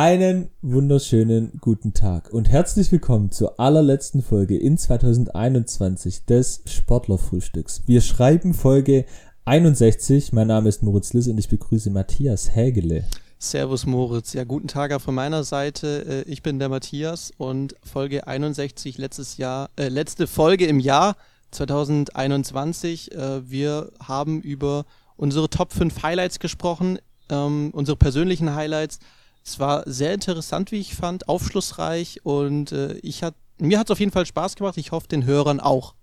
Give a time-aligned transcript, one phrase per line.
[0.00, 7.82] Einen wunderschönen guten Tag und herzlich willkommen zur allerletzten Folge in 2021 des Sportlerfrühstücks.
[7.86, 9.06] Wir schreiben Folge
[9.44, 10.32] 61.
[10.32, 13.06] Mein Name ist Moritz Liss und ich begrüße Matthias Hägele.
[13.40, 14.34] Servus Moritz.
[14.34, 16.24] Ja, guten Tag auch von meiner Seite.
[16.28, 21.16] Äh, ich bin der Matthias und Folge 61 letztes Jahr, äh, letzte Folge im Jahr
[21.50, 23.10] 2021.
[23.10, 24.84] Äh, wir haben über
[25.16, 29.00] unsere Top 5 Highlights gesprochen, ähm, unsere persönlichen Highlights.
[29.48, 33.90] Es war sehr interessant, wie ich fand, aufschlussreich und äh, ich hat, mir hat es
[33.90, 34.76] auf jeden Fall Spaß gemacht.
[34.76, 35.94] Ich hoffe, den Hörern auch.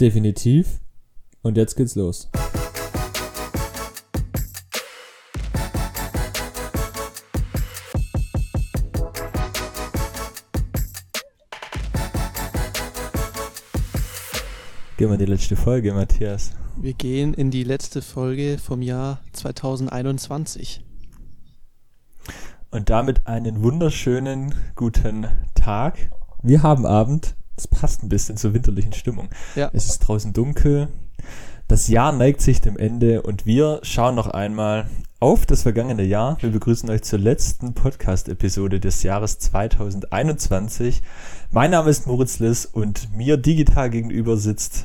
[0.00, 0.80] Definitiv.
[1.42, 2.28] Und jetzt geht's los.
[14.96, 16.50] Gehen wir in die letzte Folge, Matthias.
[16.76, 20.82] Wir gehen in die letzte Folge vom Jahr 2021.
[22.70, 26.10] Und damit einen wunderschönen guten Tag.
[26.42, 27.36] Wir haben Abend.
[27.56, 29.28] Das passt ein bisschen zur winterlichen Stimmung.
[29.54, 29.70] Ja.
[29.72, 30.88] Es ist draußen dunkel.
[31.68, 34.86] Das Jahr neigt sich dem Ende und wir schauen noch einmal
[35.18, 36.36] auf das vergangene Jahr.
[36.40, 41.02] Wir begrüßen euch zur letzten Podcast-Episode des Jahres 2021.
[41.50, 44.84] Mein Name ist Moritz Liss und mir digital gegenüber sitzt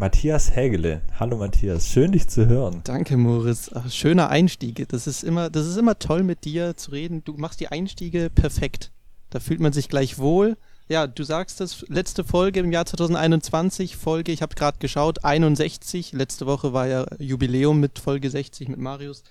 [0.00, 1.02] Matthias Hägele.
[1.18, 2.82] Hallo Matthias, schön dich zu hören.
[2.84, 4.88] Danke Moritz, Ach, schöner Einstieg.
[4.90, 7.24] Das ist immer, das ist immer toll mit dir zu reden.
[7.24, 8.92] Du machst die Einstiege perfekt.
[9.30, 10.56] Da fühlt man sich gleich wohl.
[10.88, 16.12] Ja, du sagst das, letzte Folge im Jahr 2021, Folge, ich habe gerade geschaut, 61.
[16.12, 19.24] Letzte Woche war ja Jubiläum mit Folge 60 mit Marius.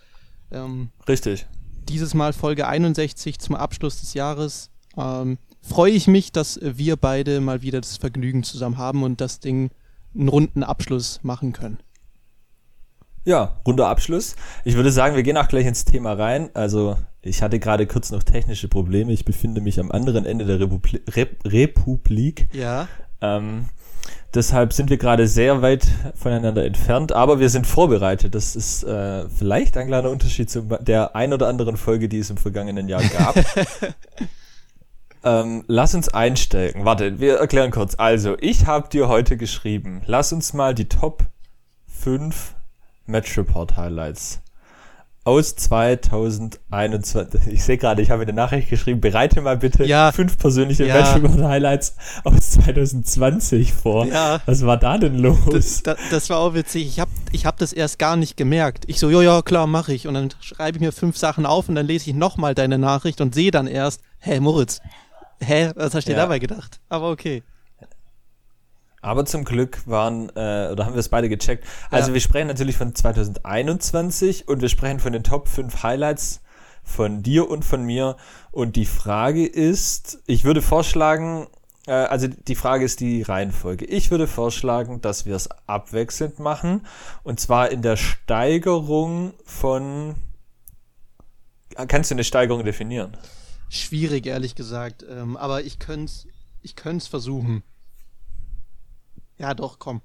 [0.52, 1.45] Ähm, Richtig.
[1.88, 4.70] Dieses Mal Folge 61 zum Abschluss des Jahres.
[4.98, 9.40] Ähm, freue ich mich, dass wir beide mal wieder das Vergnügen zusammen haben und das
[9.40, 9.72] Ding
[10.18, 11.78] einen runden Abschluss machen können.
[13.28, 14.38] Ja, runder Abschluss.
[14.64, 16.50] Ich würde sagen, wir gehen auch gleich ins Thema rein.
[16.54, 19.12] Also, ich hatte gerade kurz noch technische Probleme.
[19.12, 22.48] Ich befinde mich am anderen Ende der Republi Rep Republik.
[22.54, 22.88] Ja.
[23.20, 23.66] Ähm,
[24.34, 28.34] deshalb sind wir gerade sehr weit voneinander entfernt, aber wir sind vorbereitet.
[28.34, 32.30] Das ist äh, vielleicht ein kleiner Unterschied zu der ein oder anderen Folge, die es
[32.30, 33.36] im vergangenen Jahr gab.
[35.27, 36.86] Ähm, lass uns einsteigen.
[36.86, 37.95] Warte, wir erklären kurz.
[37.98, 41.23] Also, ich habe dir heute geschrieben, lass uns mal die Top
[41.88, 42.55] 5
[43.05, 44.42] Match Report Highlights
[45.26, 47.48] aus 2021.
[47.48, 50.14] Ich sehe gerade, ich habe eine Nachricht geschrieben, bereite mal bitte ja.
[50.14, 50.93] fünf persönliche ja.
[50.93, 54.05] Match Report Highlights aus 2020 vor.
[54.05, 54.39] Ja.
[54.45, 55.37] Was war da denn los?
[55.52, 56.87] Das, das, das war auch witzig.
[56.87, 58.86] Ich habe ich hab das erst gar nicht gemerkt.
[58.87, 60.08] Ich so, ja, ja, klar, mache ich.
[60.08, 63.20] Und dann schreibe ich mir fünf Sachen auf und dann lese ich nochmal deine Nachricht
[63.20, 64.80] und sehe dann erst, hey Moritz,
[65.39, 65.71] Hä?
[65.75, 66.80] Was hast du dir dabei gedacht?
[66.89, 67.43] Aber okay.
[69.02, 71.65] Aber zum Glück waren, äh, oder haben wir es beide gecheckt.
[71.92, 72.15] Also ja.
[72.15, 76.42] wir sprechen natürlich von 2021 und wir sprechen von den Top 5 Highlights
[76.83, 78.17] von dir und von mir.
[78.52, 81.48] Und die Frage ist, ich würde vorschlagen,
[81.86, 83.86] äh, also die Frage ist die Reihenfolge.
[83.86, 86.86] Ich würde vorschlagen, dass wir es abwechselnd machen.
[87.23, 90.15] Und zwar in der Steigerung von.
[91.87, 93.15] Kannst du eine Steigerung definieren?
[93.70, 95.05] Schwierig, ehrlich gesagt.
[95.08, 96.28] Ähm, aber ich könnte es
[96.61, 97.64] ich könnt's versuchen.
[99.38, 100.02] Ja, doch, komm.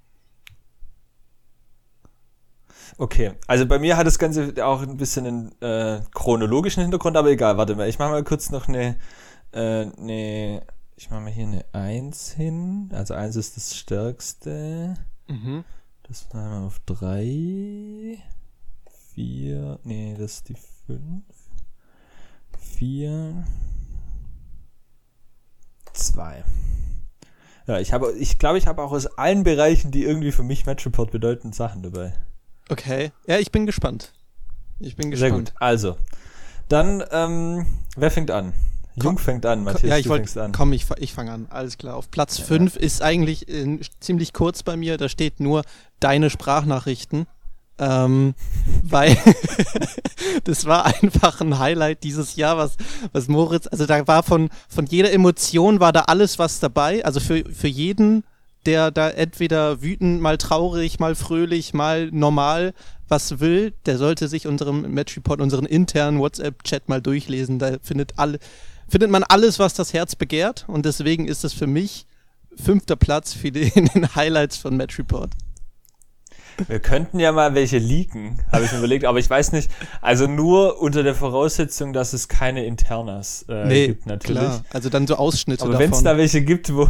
[2.99, 7.31] Okay, also bei mir hat das Ganze auch ein bisschen einen äh, chronologischen Hintergrund, aber
[7.31, 8.99] egal, warte mal, ich mache mal kurz noch eine,
[9.53, 10.63] äh, eine
[10.95, 14.95] ich mache mal hier eine 1 hin, also 1 ist das stärkste.
[15.27, 15.65] Mhm.
[16.03, 18.19] Das machen wir auf 3,
[19.15, 20.57] 4, nee, das ist die
[20.87, 21.25] 5
[22.63, 23.45] vier,
[25.93, 26.45] zwei.
[27.67, 30.67] Ja, ich habe, ich glaube, ich habe auch aus allen Bereichen, die irgendwie für mich
[30.67, 32.13] Match Report bedeuten, Sachen dabei.
[32.69, 33.13] Okay.
[33.27, 34.13] Ja, ich bin gespannt.
[34.81, 35.31] Ich bin gespannt.
[35.31, 35.53] Sehr gut.
[35.61, 35.97] Also,
[36.69, 38.53] dann, ähm, wer fängt an?
[38.95, 40.53] Jung fängt an, Matthias, ja, ich du wollt, fängst an.
[40.53, 41.47] Komm, ich, ich fange an.
[41.49, 41.97] Alles klar.
[41.97, 42.81] Auf Platz 5 ja.
[42.81, 44.99] ist eigentlich äh, ziemlich kurz bei mir.
[44.99, 45.63] Da steht nur
[46.01, 47.27] deine Sprachnachrichten.
[47.83, 48.35] Ähm,
[48.85, 49.17] weil
[50.45, 52.77] das war einfach ein Highlight dieses Jahr, was,
[53.11, 57.05] was Moritz, also da war von, von jeder Emotion war da alles was dabei.
[57.05, 58.23] Also für, für jeden,
[58.67, 62.73] der da entweder wütend, mal traurig, mal fröhlich, mal normal
[63.09, 67.59] was will, der sollte sich unserem Match Report, unseren internen WhatsApp-Chat mal durchlesen.
[67.59, 68.39] Da findet, alle,
[68.89, 70.67] findet man alles, was das Herz begehrt.
[70.69, 72.07] Und deswegen ist es für mich
[72.57, 75.33] fünfter Platz für den Highlights von Match Report.
[76.69, 79.71] Wir könnten ja mal welche leaken, habe ich mir überlegt, aber ich weiß nicht,
[80.01, 84.43] also nur unter der Voraussetzung, dass es keine Internas äh, nee, gibt natürlich.
[84.43, 84.65] Klar.
[84.73, 86.89] Also dann so Ausschnitte Aber wenn es da welche gibt, wo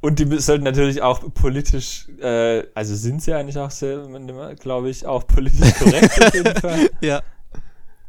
[0.00, 4.04] und die sollten natürlich auch politisch, äh, also sind sie eigentlich auch sehr,
[4.58, 6.90] glaube ich, auch politisch korrekt auf jeden Fall.
[7.00, 7.22] Ja.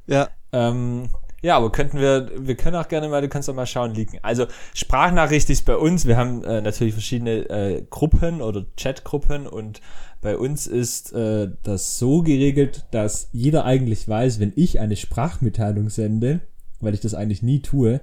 [0.07, 0.29] Ja.
[0.51, 1.09] Ähm,
[1.43, 4.17] Ja, aber könnten wir, wir können auch gerne mal, du kannst doch mal schauen, liegen.
[4.21, 9.81] Also Sprachnachricht ist bei uns, wir haben äh, natürlich verschiedene äh, Gruppen oder Chatgruppen und
[10.23, 15.89] bei uns ist äh, das so geregelt, dass jeder eigentlich weiß, wenn ich eine Sprachmitteilung
[15.89, 16.39] sende,
[16.79, 17.99] weil ich das eigentlich nie tue,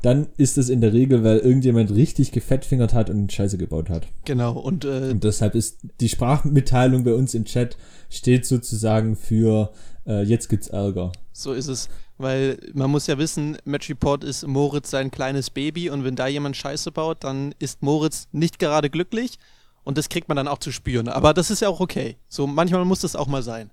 [0.00, 4.06] dann ist es in der Regel, weil irgendjemand richtig gefettfingert hat und Scheiße gebaut hat.
[4.24, 7.76] Genau, und, äh, und deshalb ist die Sprachmitteilung bei uns im Chat
[8.08, 9.72] steht sozusagen für
[10.06, 11.10] äh, jetzt gibt's Ärger.
[11.32, 11.88] So ist es.
[12.18, 16.28] Weil man muss ja wissen, Match Report ist Moritz sein kleines Baby und wenn da
[16.28, 19.38] jemand Scheiße baut, dann ist Moritz nicht gerade glücklich
[19.84, 21.08] und das kriegt man dann auch zu spüren.
[21.08, 22.16] Aber das ist ja auch okay.
[22.28, 23.70] So manchmal muss das auch mal sein.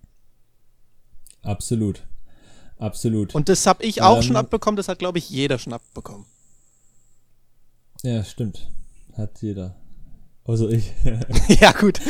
[1.41, 2.03] Absolut.
[2.77, 3.35] Absolut.
[3.35, 6.25] Und das habe ich auch ähm, schon abbekommen, das hat, glaube ich, jeder schon abbekommen.
[8.01, 8.71] Ja, stimmt.
[9.15, 9.75] Hat jeder.
[10.45, 10.91] Außer ich.
[11.61, 12.01] ja, gut.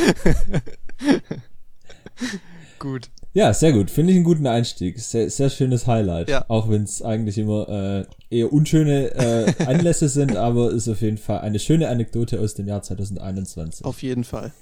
[2.78, 3.10] gut.
[3.34, 3.90] Ja, sehr gut.
[3.90, 5.00] Finde ich einen guten Einstieg.
[5.00, 6.28] Sehr, sehr schönes Highlight.
[6.28, 6.44] Ja.
[6.48, 8.04] Auch wenn es eigentlich immer äh,
[8.36, 12.68] eher unschöne äh, Anlässe sind, aber ist auf jeden Fall eine schöne Anekdote aus dem
[12.68, 13.86] Jahr 2021.
[13.86, 14.52] Auf jeden Fall.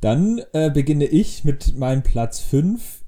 [0.00, 3.02] Dann äh, beginne ich mit meinem Platz 5.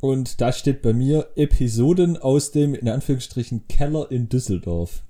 [0.00, 5.02] Und da steht bei mir Episoden aus dem, in Anführungsstrichen, Keller in Düsseldorf.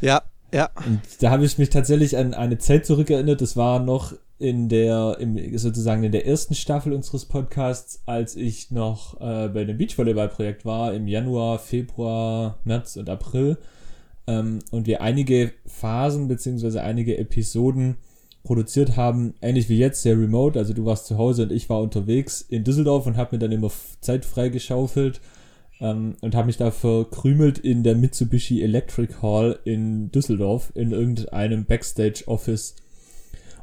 [0.00, 0.22] Ja,
[0.52, 0.70] ja.
[0.86, 3.40] Und da habe ich mich tatsächlich an eine Zeit zurückerinnert.
[3.40, 8.70] Das war noch in der, im, sozusagen in der ersten Staffel unseres Podcasts, als ich
[8.70, 13.56] noch äh, bei dem Beachvolleyball-Projekt war, im Januar, Februar, März und April,
[14.26, 17.96] ähm, und wir einige Phasen beziehungsweise einige Episoden
[18.42, 21.80] produziert haben, ähnlich wie jetzt, sehr remote, also du warst zu Hause und ich war
[21.80, 23.70] unterwegs in Düsseldorf und habe mir dann immer
[24.02, 25.22] Zeit freigeschaufelt
[25.80, 31.64] ähm, und habe mich da verkrümelt in der Mitsubishi Electric Hall in Düsseldorf in irgendeinem
[31.64, 32.74] Backstage-Office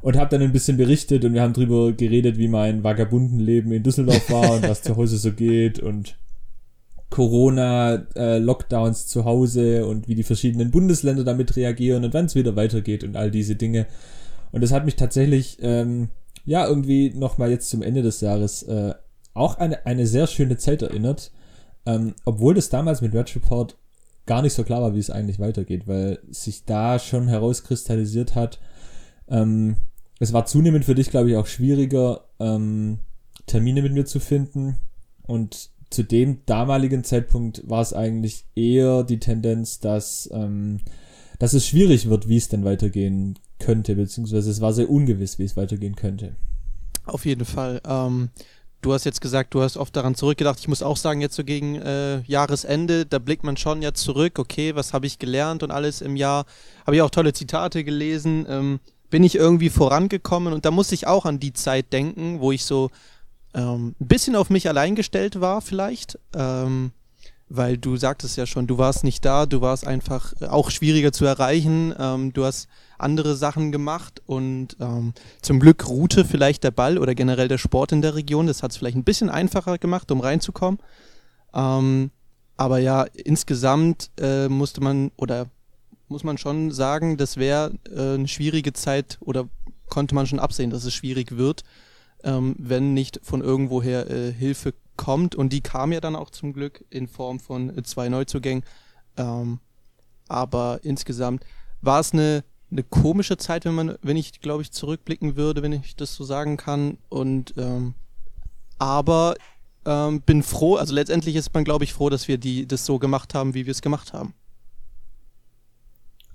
[0.02, 3.82] und habe dann ein bisschen berichtet und wir haben drüber geredet, wie mein Vagabundenleben in
[3.82, 6.16] Düsseldorf war und was zu Hause so geht und
[7.08, 12.34] Corona, äh, Lockdowns zu Hause und wie die verschiedenen Bundesländer damit reagieren und wann es
[12.34, 13.86] wieder weitergeht und all diese Dinge.
[14.50, 16.08] Und das hat mich tatsächlich, ähm,
[16.44, 18.94] ja, irgendwie nochmal jetzt zum Ende des Jahres äh,
[19.34, 21.30] auch eine, eine sehr schöne Zeit erinnert.
[21.84, 23.76] Ähm, obwohl das damals mit Red Report
[24.26, 28.58] gar nicht so klar war, wie es eigentlich weitergeht, weil sich da schon herauskristallisiert hat,
[29.28, 29.76] ähm,
[30.22, 33.00] es war zunehmend für dich, glaube ich, auch schwieriger, ähm,
[33.46, 34.76] Termine mit mir zu finden.
[35.24, 40.78] Und zu dem damaligen Zeitpunkt war es eigentlich eher die Tendenz, dass, ähm,
[41.40, 45.44] dass es schwierig wird, wie es denn weitergehen könnte, beziehungsweise es war sehr ungewiss, wie
[45.44, 46.36] es weitergehen könnte.
[47.04, 47.80] Auf jeden Fall.
[47.84, 48.30] Ähm,
[48.80, 50.60] du hast jetzt gesagt, du hast oft daran zurückgedacht.
[50.60, 54.38] Ich muss auch sagen, jetzt so gegen äh, Jahresende, da blickt man schon ja zurück,
[54.38, 56.46] okay, was habe ich gelernt und alles im Jahr.
[56.86, 58.46] Habe ich auch tolle Zitate gelesen.
[58.48, 58.78] Ähm,
[59.12, 62.64] bin ich irgendwie vorangekommen und da muss ich auch an die Zeit denken, wo ich
[62.64, 62.90] so
[63.52, 66.92] ähm, ein bisschen auf mich allein gestellt war vielleicht, ähm,
[67.50, 71.26] weil du sagtest ja schon, du warst nicht da, du warst einfach auch schwieriger zu
[71.26, 75.12] erreichen, ähm, du hast andere Sachen gemacht und ähm,
[75.42, 78.70] zum Glück ruhte vielleicht der Ball oder generell der Sport in der Region, das hat
[78.70, 80.80] es vielleicht ein bisschen einfacher gemacht, um reinzukommen.
[81.52, 82.12] Ähm,
[82.56, 85.50] aber ja, insgesamt äh, musste man oder
[86.12, 89.48] muss man schon sagen, das wäre äh, eine schwierige Zeit oder
[89.88, 91.64] konnte man schon absehen, dass es schwierig wird,
[92.22, 95.34] ähm, wenn nicht von irgendwoher äh, Hilfe kommt.
[95.34, 98.64] Und die kam ja dann auch zum Glück in Form von äh, zwei Neuzugängen.
[99.16, 99.58] Ähm,
[100.28, 101.44] aber insgesamt
[101.80, 105.72] war es eine, eine komische Zeit, wenn man, wenn ich, glaube ich, zurückblicken würde, wenn
[105.72, 106.98] ich das so sagen kann.
[107.08, 107.94] Und ähm,
[108.78, 109.34] aber
[109.84, 112.98] ähm, bin froh, also letztendlich ist man, glaube ich, froh, dass wir die das so
[112.98, 114.34] gemacht haben, wie wir es gemacht haben.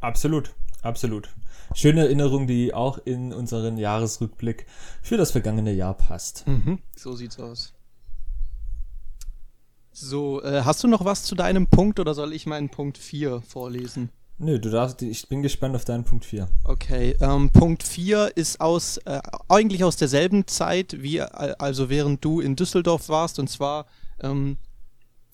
[0.07, 1.27] Absolut, absolut.
[1.75, 4.65] Schöne Erinnerung, die auch in unseren Jahresrückblick
[5.01, 6.47] für das vergangene Jahr passt.
[6.47, 7.73] Mhm, so sieht's aus.
[9.91, 13.41] So, äh, hast du noch was zu deinem Punkt oder soll ich meinen Punkt 4
[13.41, 14.09] vorlesen?
[14.37, 16.47] Nö, du darfst, ich bin gespannt auf deinen Punkt 4.
[16.63, 22.39] Okay, ähm, Punkt 4 ist aus, äh, eigentlich aus derselben Zeit, wie, also während du
[22.39, 23.87] in Düsseldorf warst, und zwar
[24.21, 24.57] ähm,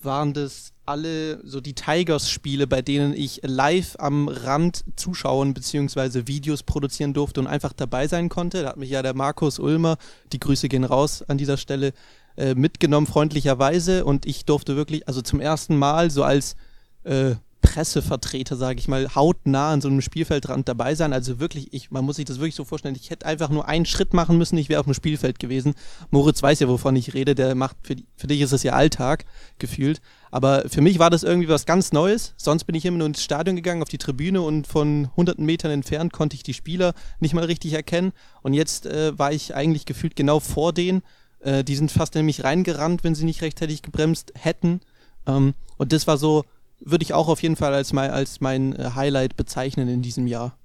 [0.00, 6.26] waren das alle so die Tigers-Spiele, bei denen ich live am Rand zuschauen bzw.
[6.26, 8.62] Videos produzieren durfte und einfach dabei sein konnte.
[8.62, 9.96] Da hat mich ja der Markus Ulmer,
[10.32, 11.92] die Grüße gehen raus an dieser Stelle,
[12.36, 14.04] äh, mitgenommen, freundlicherweise.
[14.04, 16.56] Und ich durfte wirklich, also zum ersten Mal so als
[17.04, 21.14] äh, Pressevertreter, sage ich mal, hautnah an so einem Spielfeldrand dabei sein.
[21.14, 22.94] Also wirklich, ich, man muss sich das wirklich so vorstellen.
[22.94, 25.74] Ich hätte einfach nur einen Schritt machen müssen, ich wäre auf dem Spielfeld gewesen.
[26.10, 27.34] Moritz weiß ja, wovon ich rede.
[27.34, 29.24] Der macht, für, für dich ist es ja Alltag
[29.58, 30.02] gefühlt.
[30.30, 32.34] Aber für mich war das irgendwie was ganz Neues.
[32.36, 35.70] Sonst bin ich immer nur ins Stadion gegangen, auf die Tribüne und von hunderten Metern
[35.70, 38.12] entfernt konnte ich die Spieler nicht mal richtig erkennen.
[38.42, 41.02] Und jetzt äh, war ich eigentlich gefühlt genau vor denen.
[41.40, 44.80] Äh, die sind fast in mich reingerannt, wenn sie nicht rechtzeitig gebremst hätten.
[45.26, 46.44] Ähm, und das war so,
[46.80, 50.26] würde ich auch auf jeden Fall als mein, als mein äh, Highlight bezeichnen in diesem
[50.26, 50.56] Jahr.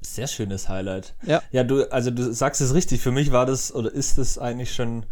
[0.00, 1.14] Sehr schönes Highlight.
[1.24, 1.42] Ja.
[1.52, 3.00] Ja, du, also du sagst es richtig.
[3.00, 5.06] Für mich war das oder ist es eigentlich schon,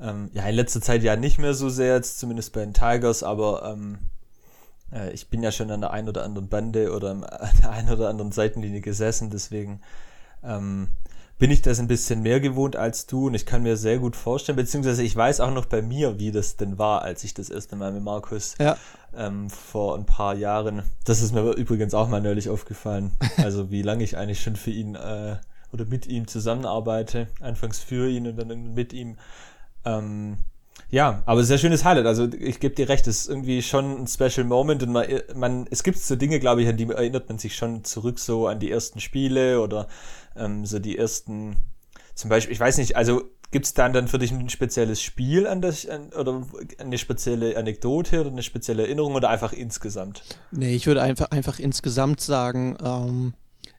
[0.00, 3.22] ähm, ja, in letzter Zeit ja nicht mehr so sehr, jetzt zumindest bei den Tigers,
[3.22, 3.98] aber ähm,
[4.92, 7.90] äh, ich bin ja schon an der einen oder anderen Bande oder an der einen
[7.90, 9.80] oder anderen Seitenlinie gesessen, deswegen
[10.42, 10.88] ähm,
[11.38, 14.16] bin ich das ein bisschen mehr gewohnt als du und ich kann mir sehr gut
[14.16, 17.50] vorstellen, beziehungsweise ich weiß auch noch bei mir, wie das denn war, als ich das
[17.50, 18.76] erste Mal mit Markus Ja.
[19.16, 23.82] ähm, vor ein paar Jahren, das ist mir übrigens auch mal neulich aufgefallen, also wie
[23.82, 25.36] lange ich eigentlich schon für ihn äh,
[25.72, 29.16] oder mit ihm zusammenarbeite, anfangs für ihn und dann mit ihm.
[29.84, 30.38] Ähm,
[30.90, 32.06] ja, aber sehr schönes Highlight.
[32.06, 35.66] Also ich gebe dir recht, es ist irgendwie schon ein Special Moment und man, man
[35.70, 38.60] es gibt so Dinge, glaube ich, an die erinnert man sich schon zurück so an
[38.60, 39.88] die ersten Spiele oder
[40.36, 41.56] ähm, so die ersten,
[42.14, 45.46] zum Beispiel, ich weiß nicht, also gibt es dann dann für dich ein spezielles Spiel
[45.46, 46.44] an das an, oder
[46.78, 50.24] eine spezielle Anekdote oder eine spezielle Erinnerung oder einfach insgesamt?
[50.50, 53.34] Nee, ich würde einfach, einfach insgesamt sagen, ähm,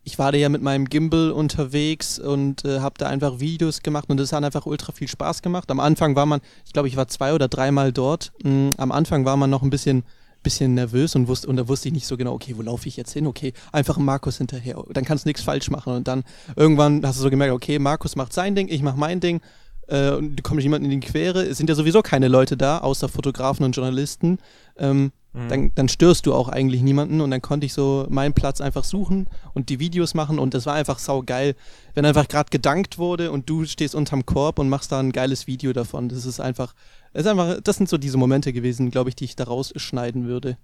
[0.06, 4.10] ich war da ja mit meinem Gimbal unterwegs und äh, habe da einfach Videos gemacht
[4.10, 5.70] und das hat einfach ultra viel Spaß gemacht.
[5.72, 8.32] Am Anfang war man, ich glaube, ich war zwei oder dreimal dort.
[8.44, 10.04] Mm, am Anfang war man noch ein bisschen
[10.46, 12.96] bisschen nervös und wusste und da wusste ich nicht so genau, okay, wo laufe ich
[12.96, 13.28] jetzt hin?
[13.28, 14.82] Okay, einfach Markus hinterher.
[14.92, 16.24] Dann kannst du nichts falsch machen und dann
[16.56, 19.42] irgendwann hast du so gemerkt, okay, Markus macht sein Ding, ich mach mein Ding.
[19.88, 23.10] Äh, und kommt jemand in die Quere, es sind ja sowieso keine Leute da, außer
[23.10, 24.40] Fotografen und Journalisten.
[24.78, 25.12] Ähm,
[25.50, 28.84] dann, dann störst du auch eigentlich niemanden und dann konnte ich so meinen Platz einfach
[28.84, 31.56] suchen und die Videos machen und das war einfach sau geil,
[31.94, 35.48] wenn einfach gerade gedankt wurde und du stehst unterm Korb und machst da ein geiles
[35.48, 36.10] Video davon.
[36.10, 36.74] Das ist einfach,
[37.14, 40.26] das ist einfach, das sind so diese Momente gewesen, glaube ich, die ich da rausschneiden
[40.26, 40.58] würde.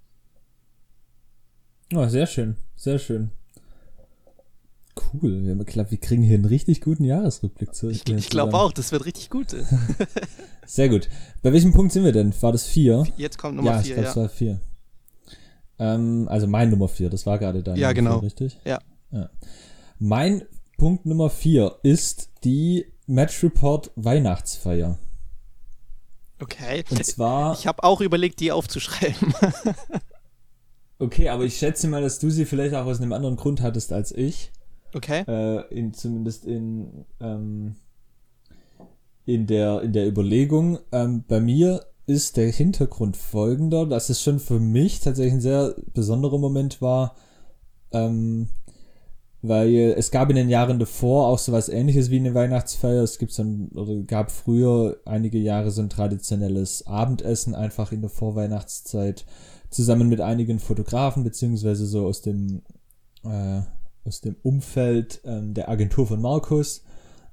[1.93, 3.31] Oh, sehr schön, sehr schön.
[4.95, 7.89] Cool, wir, haben geklappt, wir kriegen hier einen richtig guten Jahresrückblick zu.
[7.89, 9.55] Ich, ich glaube auch, das wird richtig gut.
[10.65, 11.09] Sehr gut.
[11.41, 12.33] Bei welchem Punkt sind wir denn?
[12.41, 13.05] War das vier?
[13.17, 14.09] Jetzt kommt Nummer ja, vier, ich glaube, ja.
[14.09, 14.61] es war vier.
[15.79, 18.19] Ähm, also mein Nummer vier, das war gerade dein Ja, Nummer genau.
[18.19, 18.59] Vier, richtig?
[18.65, 18.79] Ja.
[19.11, 19.29] ja.
[19.99, 20.43] Mein
[20.77, 24.97] Punkt Nummer vier ist die Match Report Weihnachtsfeier.
[26.39, 26.83] Okay.
[26.89, 29.33] Und zwar, Ich habe auch überlegt, die aufzuschreiben.
[30.99, 33.93] okay, aber ich schätze mal, dass du sie vielleicht auch aus einem anderen Grund hattest
[33.93, 34.51] als ich.
[34.93, 35.23] Okay.
[35.27, 37.75] äh, in, zumindest in, ähm,
[39.25, 40.79] in, der, in der Überlegung.
[40.91, 45.75] Ähm, bei mir ist der Hintergrund folgender, dass es schon für mich tatsächlich ein sehr
[45.93, 47.15] besonderer Moment war,
[47.91, 48.49] ähm,
[49.41, 53.01] weil es gab in den Jahren davor auch sowas ähnliches wie eine Weihnachtsfeier.
[53.01, 58.01] Es gibt so ein, oder gab früher einige Jahre so ein traditionelles Abendessen einfach in
[58.01, 59.25] der Vorweihnachtszeit
[59.69, 62.61] zusammen mit einigen Fotografen beziehungsweise so aus dem
[63.23, 63.61] äh,
[64.03, 66.83] aus dem Umfeld ähm, der Agentur von Markus.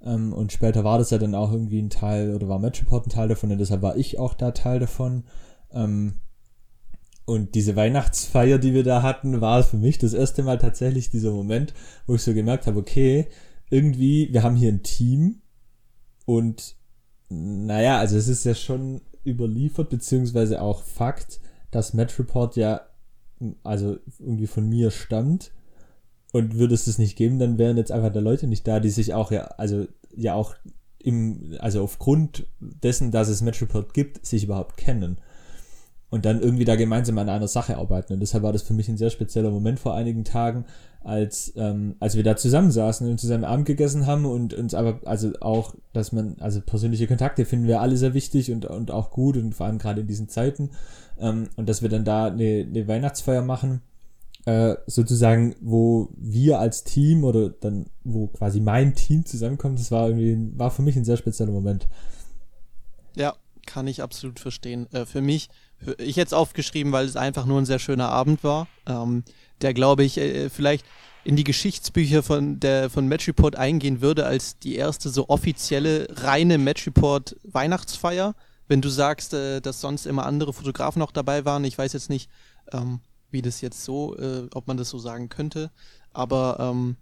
[0.03, 3.11] Ähm, und später war das ja dann auch irgendwie ein Teil oder war Matchport ein
[3.11, 5.25] Teil davon und deshalb war ich auch da Teil davon.
[5.73, 6.21] Ähm,
[7.25, 11.31] und diese Weihnachtsfeier, die wir da hatten, war für mich das erste Mal tatsächlich dieser
[11.31, 11.75] Moment,
[12.07, 13.27] wo ich so gemerkt habe, okay,
[13.71, 15.43] irgendwie, wir haben hier ein Team
[16.25, 16.77] und
[17.29, 22.81] naja, also es ist ja schon überliefert, beziehungsweise auch Fakt, dass Match Report ja
[23.63, 25.53] also irgendwie von mir stammt.
[26.33, 28.91] Und würde es das nicht geben, dann wären jetzt einfach da Leute nicht da, die
[28.91, 30.55] sich auch ja, also ja auch
[30.99, 35.19] im, also aufgrund dessen, dass es Match Report gibt, sich überhaupt kennen.
[36.11, 38.15] Und dann irgendwie da gemeinsam an einer Sache arbeiten.
[38.15, 40.65] Und deshalb war das für mich ein sehr spezieller Moment vor einigen Tagen,
[41.03, 45.33] als, ähm, als wir da zusammensaßen und zusammen Abend gegessen haben und uns aber, also
[45.41, 49.37] auch, dass man, also persönliche Kontakte finden wir alle sehr wichtig und, und auch gut
[49.37, 50.71] und vor allem gerade in diesen Zeiten.
[51.19, 53.83] Ähm, und dass wir dann da eine, eine Weihnachtsfeier machen
[54.49, 60.09] äh, sozusagen, wo wir als Team oder dann, wo quasi mein Team zusammenkommt, das war
[60.09, 61.87] irgendwie, war für mich ein sehr spezieller Moment.
[63.15, 63.35] Ja,
[63.67, 64.91] kann ich absolut verstehen.
[64.95, 68.09] Äh, für mich, für, ich hätte es aufgeschrieben, weil es einfach nur ein sehr schöner
[68.09, 69.23] Abend war, ähm,
[69.61, 70.87] der, glaube ich, äh, vielleicht
[71.25, 76.09] in die Geschichtsbücher von der von Match Report eingehen würde als die erste so offizielle
[76.23, 78.35] reine Match Report Weihnachtsfeier.
[78.67, 82.09] Wenn du sagst, äh, dass sonst immer andere Fotografen noch dabei waren, ich weiß jetzt
[82.09, 82.31] nicht,
[82.73, 85.71] ähm, wie das jetzt so, äh, ob man das so sagen könnte,
[86.13, 86.97] aber ähm,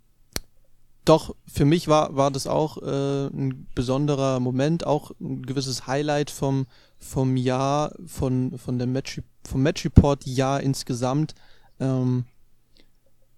[1.06, 6.30] doch, für mich war, war das auch äh, ein besonderer Moment, auch ein gewisses Highlight
[6.30, 6.66] vom,
[6.99, 11.37] vom Jahr, von, von der Match, vom Match Report Jahr insgesamt.
[11.78, 12.25] Ähm,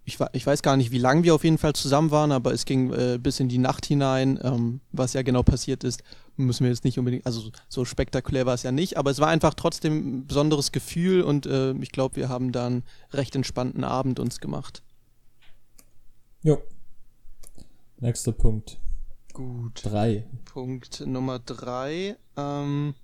[0.09, 2.65] ich, ich weiß gar nicht, wie lange wir auf jeden Fall zusammen waren, aber es
[2.65, 4.39] ging äh, bis in die Nacht hinein.
[4.41, 6.03] Ähm, was ja genau passiert ist,
[6.35, 9.27] müssen wir jetzt nicht unbedingt, also so spektakulär war es ja nicht, aber es war
[9.27, 13.83] einfach trotzdem ein besonderes Gefühl und äh, ich glaube, wir haben da einen recht entspannten
[13.83, 14.81] Abend uns gemacht.
[16.41, 16.61] Jo.
[17.99, 18.79] Nächster Punkt.
[19.33, 19.81] Gut.
[19.83, 20.25] Drei.
[20.45, 22.17] Punkt Nummer drei.
[22.35, 22.95] Ähm,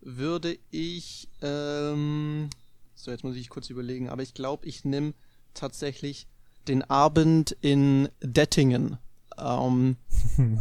[0.00, 2.48] würde ich, ähm,
[2.94, 5.12] so jetzt muss ich kurz überlegen, aber ich glaube, ich nehme
[5.54, 6.26] tatsächlich
[6.68, 8.98] den Abend in Dettingen.
[9.40, 9.96] Ähm,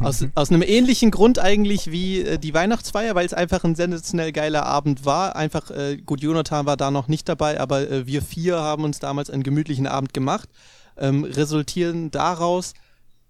[0.01, 4.31] aus, aus einem ähnlichen Grund eigentlich wie äh, die Weihnachtsfeier, weil es einfach ein sensationell
[4.31, 5.35] geiler Abend war.
[5.35, 8.99] Einfach, äh, gut, Jonathan war da noch nicht dabei, aber äh, wir vier haben uns
[8.99, 10.49] damals einen gemütlichen Abend gemacht.
[10.97, 12.73] Ähm, resultieren daraus,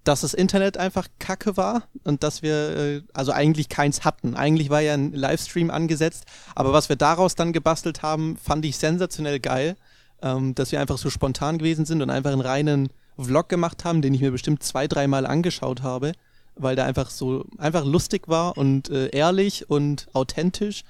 [0.08, 4.36] dass das Internet einfach kacke war und dass wir äh, also eigentlich keins hatten.
[4.36, 8.78] Eigentlich war ja ein Livestream angesetzt, aber was wir daraus dann gebastelt haben, fand ich
[8.78, 9.76] sensationell geil,
[10.22, 14.02] ähm, dass wir einfach so spontan gewesen sind und einfach einen reinen Vlog gemacht haben,
[14.02, 16.12] den ich mir bestimmt zwei, dreimal angeschaut habe,
[16.56, 20.84] weil der einfach so einfach lustig war und äh, ehrlich und authentisch.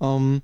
[0.00, 0.42] Ähm,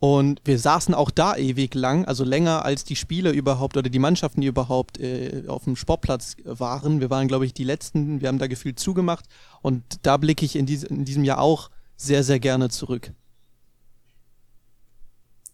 [0.00, 3.98] und wir saßen auch da ewig lang, also länger als die Spieler überhaupt oder die
[3.98, 7.00] Mannschaften, die überhaupt äh, auf dem Sportplatz waren.
[7.00, 9.24] Wir waren, glaube ich, die Letzten, wir haben da gefühlt zugemacht
[9.60, 13.12] und da blicke ich in, dies, in diesem Jahr auch sehr, sehr gerne zurück.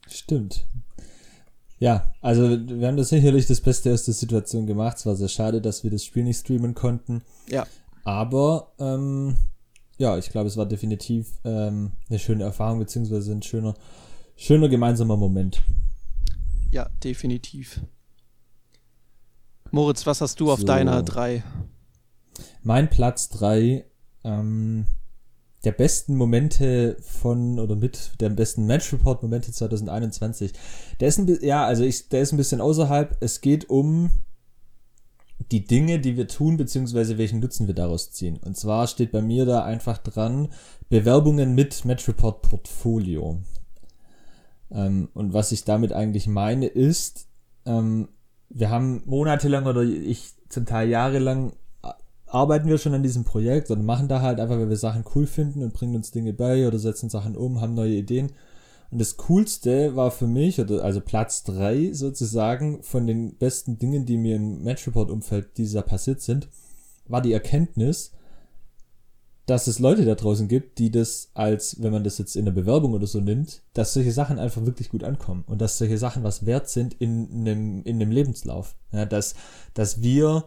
[0.07, 0.67] Stimmt.
[1.79, 4.99] Ja, also wir haben das sicherlich das Beste aus der Situation gemacht.
[4.99, 7.23] Es war sehr schade, dass wir das Spiel nicht streamen konnten.
[7.49, 7.67] Ja.
[8.05, 9.37] Aber ähm,
[9.99, 13.75] ja, ich glaube, es war definitiv ähm, eine schöne Erfahrung, beziehungsweise ein schöner
[14.37, 15.63] schöner gemeinsamer Moment.
[16.71, 17.81] Ja, definitiv.
[19.71, 20.67] Moritz, was hast du auf so.
[20.67, 21.43] deiner 3?
[22.63, 23.85] Mein Platz 3,
[24.25, 24.87] ähm,
[25.65, 30.53] der besten Momente von oder mit der besten Match Report Momente 2021.
[31.01, 33.17] Der ist ein ja, also ich, der ist ein bisschen außerhalb.
[33.21, 34.11] Es geht um
[35.51, 38.39] die Dinge, die wir tun, beziehungsweise welchen Nutzen wir daraus ziehen.
[38.45, 40.49] Und zwar steht bei mir da einfach dran,
[40.89, 43.39] Bewerbungen mit Match Report Portfolio.
[44.71, 47.29] Ähm, und was ich damit eigentlich meine ist,
[47.67, 48.09] ähm,
[48.49, 51.55] wir haben monatelang oder ich zum Teil jahrelang
[52.35, 55.27] arbeiten wir schon an diesem Projekt und machen da halt einfach, weil wir Sachen cool
[55.27, 58.33] finden und bringen uns Dinge bei oder setzen Sachen um, haben neue Ideen.
[58.91, 64.17] Und das Coolste war für mich, also Platz drei sozusagen von den besten Dingen, die
[64.17, 66.49] mir im Match Report Umfeld dieser passiert sind,
[67.07, 68.13] war die Erkenntnis,
[69.47, 72.53] dass es Leute da draußen gibt, die das als, wenn man das jetzt in der
[72.53, 76.25] Bewerbung oder so nimmt, dass solche Sachen einfach wirklich gut ankommen und dass solche Sachen
[76.25, 78.75] was wert sind in einem, in einem Lebenslauf.
[78.91, 79.35] Ja, dass,
[79.75, 80.45] dass wir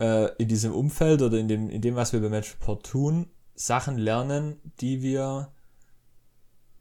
[0.00, 3.26] äh, in diesem Umfeld oder in dem, in dem, was wir bei Match Report tun,
[3.54, 5.52] Sachen lernen, die wir,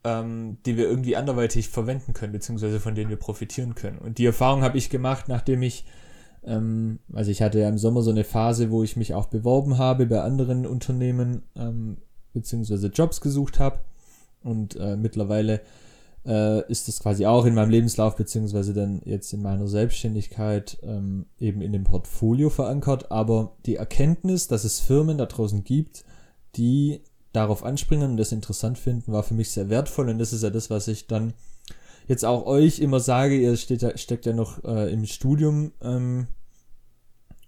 [0.04, 4.00] ähm, die wir irgendwie anderweitig verwenden können, beziehungsweise von denen wir profitieren können.
[4.00, 5.86] Und die Erfahrung habe ich gemacht, nachdem ich
[6.46, 9.78] ähm, also ich hatte ja im Sommer so eine Phase, wo ich mich auch beworben
[9.78, 11.98] habe bei anderen Unternehmen, ähm,
[12.34, 13.80] beziehungsweise Jobs gesucht habe.
[14.44, 15.62] Und äh, mittlerweile
[16.26, 21.26] äh, ist das quasi auch in meinem Lebenslauf, beziehungsweise dann jetzt in meiner Selbstständigkeit ähm,
[21.40, 23.12] eben in dem Portfolio verankert.
[23.12, 26.06] Aber die Erkenntnis, dass es Firmen da draußen gibt,
[26.56, 27.02] die
[27.34, 30.10] darauf anspringen und das interessant finden, war für mich sehr wertvoll.
[30.10, 31.34] Und das ist ja das, was ich dann
[32.08, 36.28] jetzt auch euch immer sage, ihr steht, steckt ja noch äh, im Studium ähm,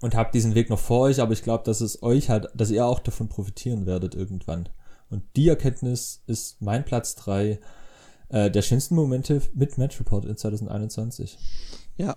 [0.01, 2.71] und habt diesen Weg noch vor euch, aber ich glaube, dass es euch halt, dass
[2.71, 4.69] ihr auch davon profitieren werdet irgendwann.
[5.09, 7.59] Und die Erkenntnis ist mein Platz drei
[8.29, 11.37] äh, der schönsten Momente mit Match Report in 2021.
[11.97, 12.15] Ja,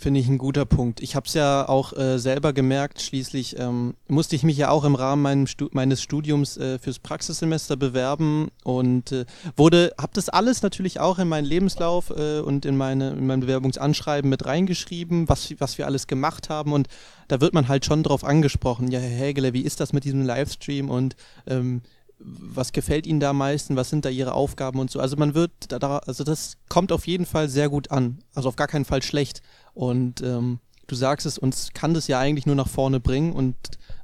[0.00, 1.02] Finde ich ein guter Punkt.
[1.02, 3.02] Ich habe es ja auch äh, selber gemerkt.
[3.02, 7.76] Schließlich ähm, musste ich mich ja auch im Rahmen Stu meines Studiums äh, fürs Praxissemester
[7.76, 12.78] bewerben und äh, wurde, habe das alles natürlich auch in meinen Lebenslauf äh, und in
[12.78, 16.88] meine in mein Bewerbungsanschreiben mit reingeschrieben, was was wir alles gemacht haben und
[17.28, 18.90] da wird man halt schon drauf angesprochen.
[18.90, 21.14] Ja, Herr Hägele, wie ist das mit diesem Livestream und
[21.46, 21.82] ähm,
[22.22, 25.00] was gefällt Ihnen da am meisten, was sind da Ihre Aufgaben und so.
[25.00, 28.18] Also man wird da, also das kommt auf jeden Fall sehr gut an.
[28.34, 29.40] Also auf gar keinen Fall schlecht.
[29.72, 33.56] Und ähm, du sagst es, uns kann das ja eigentlich nur nach vorne bringen und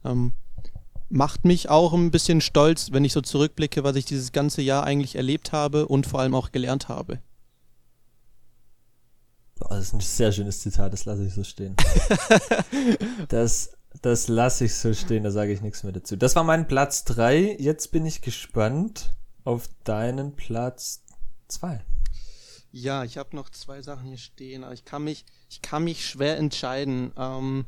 [0.05, 0.33] ähm,
[1.09, 4.85] macht mich auch ein bisschen stolz, wenn ich so zurückblicke, was ich dieses ganze Jahr
[4.85, 7.20] eigentlich erlebt habe und vor allem auch gelernt habe.
[9.68, 11.76] das ist ein sehr schönes Zitat, das lasse ich so stehen.
[13.29, 16.16] das das lasse ich so stehen, da sage ich nichts mehr dazu.
[16.16, 17.56] Das war mein Platz 3.
[17.59, 21.02] Jetzt bin ich gespannt auf deinen Platz
[21.48, 21.82] 2.
[22.72, 26.06] Ja, ich habe noch zwei Sachen hier stehen, aber ich kann mich, ich kann mich
[26.06, 27.12] schwer entscheiden.
[27.16, 27.64] Ähm,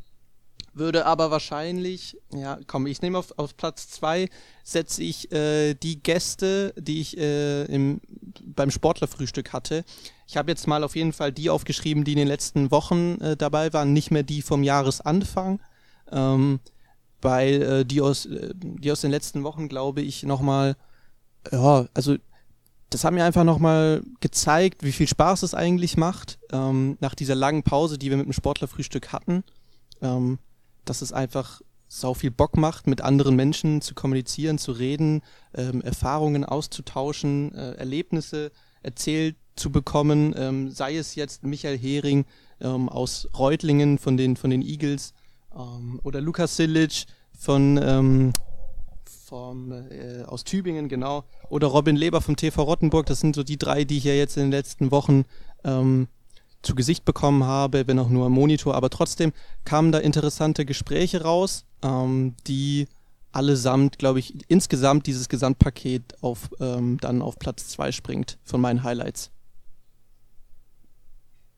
[0.74, 4.28] würde aber wahrscheinlich, ja, komm, ich nehme auf, auf Platz zwei
[4.62, 8.00] setze ich äh, die Gäste, die ich äh, im,
[8.44, 9.84] beim Sportlerfrühstück hatte.
[10.26, 13.36] Ich habe jetzt mal auf jeden Fall die aufgeschrieben, die in den letzten Wochen äh,
[13.36, 15.60] dabei waren, nicht mehr die vom Jahresanfang,
[16.12, 16.60] ähm,
[17.20, 20.76] weil äh, die aus, äh, die aus den letzten Wochen, glaube ich, nochmal,
[21.50, 22.16] ja, also
[22.90, 27.34] das hat mir einfach nochmal gezeigt, wie viel Spaß es eigentlich macht, ähm, nach dieser
[27.34, 29.44] langen Pause, die wir mit dem Sportlerfrühstück hatten,
[30.00, 30.38] ähm,
[30.84, 35.22] dass es einfach sau viel Bock macht, mit anderen Menschen zu kommunizieren, zu reden,
[35.54, 42.26] ähm, Erfahrungen auszutauschen, äh, Erlebnisse erzählt zu bekommen, ähm, sei es jetzt Michael Hering
[42.60, 45.14] ähm, aus Reutlingen von den, von den Eagles
[45.56, 47.06] ähm, oder Lukas Silic
[47.38, 48.32] von ähm,
[49.28, 53.06] vom, äh, aus Tübingen, genau, oder Robin Leber vom TV Rottenburg.
[53.06, 55.24] Das sind so die drei, die ich ja jetzt in den letzten Wochen
[55.64, 56.08] ähm,
[56.62, 58.74] zu Gesicht bekommen habe, wenn auch nur am Monitor.
[58.74, 59.32] Aber trotzdem
[59.64, 62.88] kamen da interessante Gespräche raus, ähm, die
[63.32, 68.82] allesamt, glaube ich, insgesamt dieses Gesamtpaket auf ähm, dann auf Platz 2 springt von meinen
[68.82, 69.30] Highlights.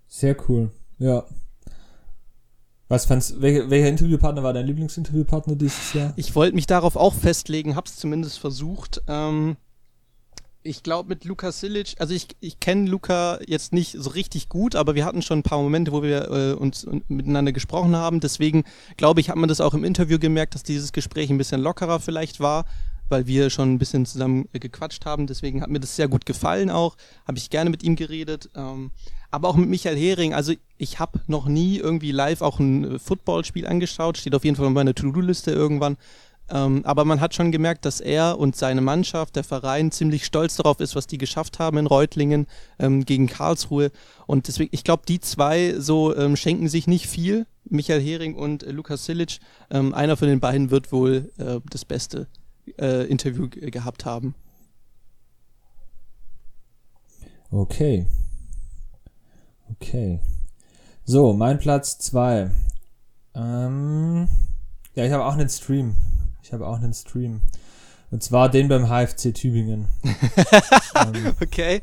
[0.09, 0.73] Sehr cool.
[0.99, 1.25] Ja.
[2.91, 6.13] Was fandst welcher, welcher Interviewpartner war dein Lieblingsinterviewpartner dieses Jahr?
[6.17, 9.01] Ich wollte mich darauf auch festlegen, hab's zumindest versucht.
[9.07, 9.57] Ähm,
[10.65, 14.75] ich glaube mit Luka Silic, also ich, ich kenne Luka jetzt nicht so richtig gut,
[14.75, 18.19] aber wir hatten schon ein paar Momente, wo wir äh, uns miteinander gesprochen haben.
[18.19, 18.65] Deswegen
[18.97, 22.01] glaube ich, hat man das auch im Interview gemerkt, dass dieses Gespräch ein bisschen lockerer
[22.01, 22.65] vielleicht war,
[23.11, 25.27] weil wir schon ein bisschen zusammen äh, gequatscht haben.
[25.27, 26.97] Deswegen hat mir das sehr gut gefallen auch.
[27.27, 28.51] Habe ich gerne mit ihm geredet.
[28.55, 28.91] Ähm,
[29.31, 30.35] aber auch mit Michael Hering.
[30.35, 34.19] Also ich habe noch nie irgendwie live auch ein äh, Footballspiel angeschaut.
[34.19, 35.97] Steht auf jeden Fall auf meiner To-Do-Liste irgendwann.
[36.51, 40.57] Ähm, aber man hat schon gemerkt, dass er und seine Mannschaft, der Verein, ziemlich stolz
[40.57, 42.47] darauf ist, was die geschafft haben in Reutlingen
[42.79, 43.93] ähm, gegen Karlsruhe.
[44.27, 47.47] Und deswegen, ich glaube, die zwei so ähm, schenken sich nicht viel.
[47.65, 49.39] Michael Hering und äh, Lukas Silic.
[49.71, 52.27] Ähm, einer von den beiden wird wohl äh, das beste
[52.79, 54.35] äh, Interview gehabt haben.
[57.51, 58.07] Okay.
[59.73, 60.21] Okay.
[61.05, 62.51] So, mein Platz 2.
[63.35, 64.29] Ähm,
[64.95, 65.97] ja, ich habe auch einen Stream.
[66.43, 67.41] Ich habe auch einen Stream.
[68.11, 69.87] Und zwar den beim HFC Tübingen.
[70.95, 71.81] ähm, okay.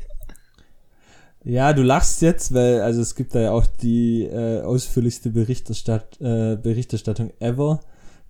[1.44, 6.20] Ja, du lachst jetzt, weil also es gibt da ja auch die äh, ausführlichste Berichterstatt,
[6.20, 7.80] äh, Berichterstattung ever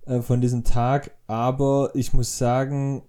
[0.09, 1.11] äh, von diesem Tag.
[1.27, 3.03] Aber ich muss sagen,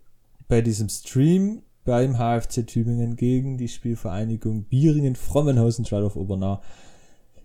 [0.48, 6.60] bei diesem Stream beim HFC Tübingen gegen die Spielvereinigung Bieringen-Frommenhausen auf Obernau.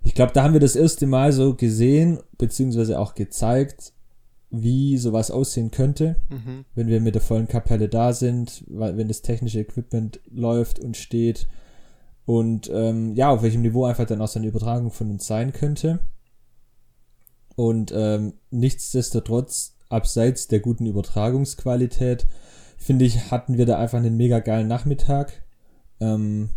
[0.04, 3.94] Ich glaube, da haben wir das erste Mal so gesehen, beziehungsweise auch gezeigt,
[4.52, 6.66] wie sowas aussehen könnte, mhm.
[6.76, 11.48] wenn wir mit der vollen Kapelle da sind, wenn das technische Equipment läuft und steht
[12.26, 15.54] und ähm, ja, auf welchem Niveau einfach dann auch so eine Übertragung von uns sein
[15.54, 16.00] könnte.
[17.56, 22.28] Und ähm, nichtsdestotrotz, abseits der guten Übertragungsqualität,
[22.78, 25.44] finde ich, hatten wir da einfach einen mega geilen Nachmittag,
[26.00, 26.50] ähm,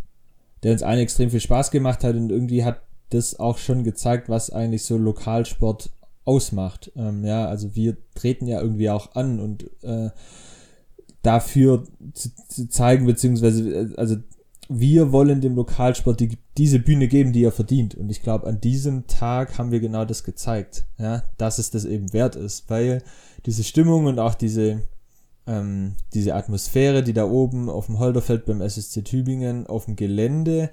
[0.63, 4.29] der uns allen extrem viel Spaß gemacht hat und irgendwie hat das auch schon gezeigt,
[4.29, 5.91] was eigentlich so Lokalsport
[6.25, 6.93] ausmacht.
[6.97, 10.11] Ähm, ja, also wir treten ja irgendwie auch an und äh,
[11.23, 14.17] dafür zu, zu zeigen, beziehungsweise, äh, also
[14.69, 17.95] wir wollen dem Lokalsport die, diese Bühne geben, die er verdient.
[17.95, 21.85] Und ich glaube, an diesem Tag haben wir genau das gezeigt, ja, dass es das
[21.85, 23.03] eben wert ist, weil
[23.47, 24.83] diese Stimmung und auch diese,
[25.47, 30.71] ähm, diese Atmosphäre, die da oben auf dem Holderfeld beim SSC Tübingen auf dem Gelände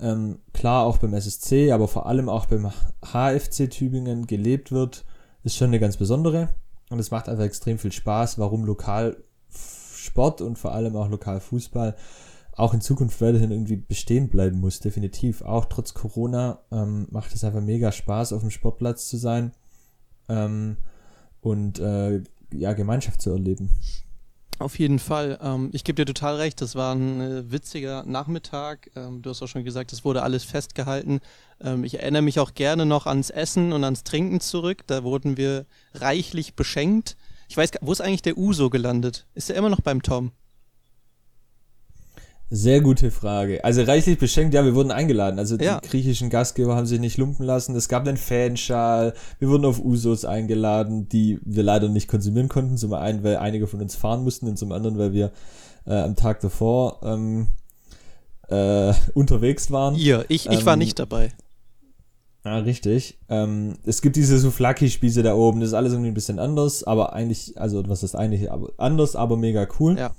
[0.00, 2.70] ähm, klar auch beim SSC, aber vor allem auch beim
[3.02, 5.04] HFC Tübingen gelebt wird,
[5.44, 6.48] ist schon eine ganz besondere.
[6.90, 11.94] Und es macht einfach extrem viel Spaß, warum Lokalsport und vor allem auch Lokalfußball
[12.56, 15.42] auch in Zukunft weiterhin irgendwie bestehen bleiben muss, definitiv.
[15.42, 19.52] Auch trotz Corona ähm, macht es einfach mega Spaß, auf dem Sportplatz zu sein
[20.28, 20.76] ähm,
[21.40, 23.70] und äh, ja, Gemeinschaft zu erleben.
[24.60, 25.38] Auf jeden Fall.
[25.42, 28.88] Ähm, ich gebe dir total recht, das war ein äh, witziger Nachmittag.
[28.94, 31.20] Ähm, du hast auch schon gesagt, es wurde alles festgehalten.
[31.60, 34.84] Ähm, ich erinnere mich auch gerne noch ans Essen und ans Trinken zurück.
[34.86, 37.16] Da wurden wir reichlich beschenkt.
[37.48, 39.26] Ich weiß, wo ist eigentlich der Uso gelandet?
[39.34, 40.30] Ist er immer noch beim Tom?
[42.50, 43.64] Sehr gute Frage.
[43.64, 45.38] Also reichlich beschenkt, ja, wir wurden eingeladen.
[45.38, 45.80] Also ja.
[45.80, 47.74] die griechischen Gastgeber haben sich nicht lumpen lassen.
[47.74, 49.14] Es gab einen Fanschal.
[49.38, 52.76] Wir wurden auf Usos eingeladen, die wir leider nicht konsumieren konnten.
[52.76, 55.32] Zum einen, weil einige von uns fahren mussten und zum anderen, weil wir
[55.86, 57.48] äh, am Tag davor ähm,
[58.48, 59.94] äh, unterwegs waren.
[59.94, 61.32] Ihr, ich, ich ähm, war nicht dabei.
[62.44, 63.18] Ja, richtig.
[63.30, 65.60] Ähm, es gibt diese Souflaki-Spieße da oben.
[65.60, 69.16] Das ist alles irgendwie ein bisschen anders, aber eigentlich, also was ist eigentlich, aber anders,
[69.16, 69.98] aber mega cool.
[69.98, 70.12] Ja.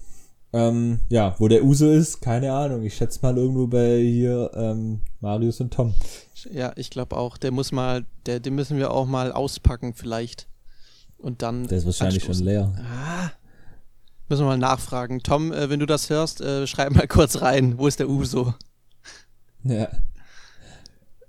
[0.55, 2.83] Ähm, ja, wo der Uso ist, keine Ahnung.
[2.83, 5.93] Ich schätze mal irgendwo bei hier ähm, Marius und Tom.
[6.49, 7.37] Ja, ich glaube auch.
[7.37, 10.47] Der muss mal, der, den müssen wir auch mal auspacken vielleicht.
[11.17, 11.67] Und dann.
[11.67, 12.45] Der ist wahrscheinlich anstoßen.
[12.45, 12.73] schon leer.
[12.77, 13.31] Ah,
[14.29, 15.21] müssen wir mal nachfragen.
[15.23, 17.77] Tom, äh, wenn du das hörst, äh, schreib mal kurz rein.
[17.77, 18.53] Wo ist der Uso?
[19.63, 19.89] Ja.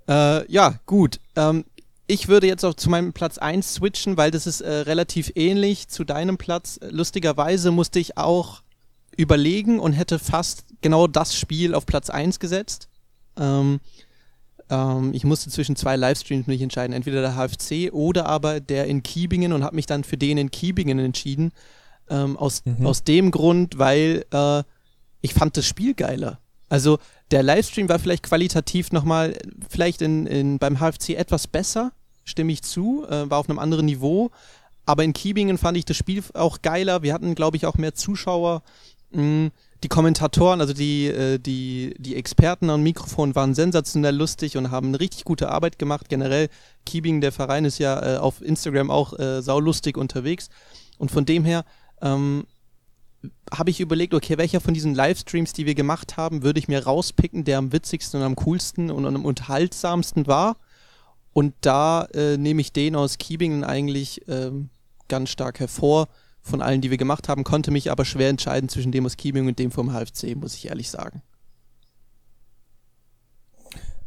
[0.07, 1.19] Äh, ja, gut.
[1.35, 1.65] Ähm,
[2.05, 5.89] ich würde jetzt auch zu meinem Platz 1 switchen, weil das ist äh, relativ ähnlich
[5.89, 6.79] zu deinem Platz.
[6.89, 8.61] Lustigerweise musste ich auch
[9.17, 12.87] überlegen und hätte fast genau das Spiel auf Platz 1 gesetzt.
[13.37, 13.79] Ähm,
[14.69, 19.03] ähm, ich musste zwischen zwei Livestreams mich entscheiden, entweder der HFC oder aber der in
[19.03, 21.51] Kiebingen und habe mich dann für den in Kiebingen entschieden.
[22.09, 22.85] Ähm, aus, mhm.
[22.85, 24.63] aus dem Grund, weil äh,
[25.19, 26.39] ich fand das Spiel geiler.
[26.69, 26.99] Also
[27.31, 29.37] der Livestream war vielleicht qualitativ nochmal,
[29.69, 31.91] vielleicht in, in, beim HFC etwas besser,
[32.23, 34.31] stimme ich zu, äh, war auf einem anderen Niveau.
[34.85, 37.03] Aber in Kiebingen fand ich das Spiel auch geiler.
[37.03, 38.63] Wir hatten, glaube ich, auch mehr Zuschauer.
[39.11, 39.51] Mh,
[39.83, 44.87] die Kommentatoren, also die, äh, die, die Experten am Mikrofon waren sensationell lustig und haben
[44.87, 46.09] eine richtig gute Arbeit gemacht.
[46.09, 46.49] Generell,
[46.85, 50.49] Keeping, der Verein, ist ja äh, auf Instagram auch äh, saulustig unterwegs.
[50.97, 51.63] Und von dem her
[52.01, 52.45] ähm,
[53.51, 56.83] habe ich überlegt, okay, welcher von diesen Livestreams, die wir gemacht haben, würde ich mir
[56.83, 60.57] rauspicken, der am witzigsten und am coolsten und am unterhaltsamsten war.
[61.33, 64.69] Und da äh, nehme ich den aus Keeping eigentlich ähm,
[65.07, 66.07] ganz stark hervor
[66.47, 69.47] von allen, die wir gemacht haben, konnte mich aber schwer entscheiden zwischen dem aus Keeming
[69.47, 71.21] und dem vom HFC, muss ich ehrlich sagen.